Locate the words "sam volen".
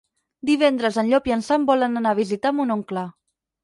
1.51-2.03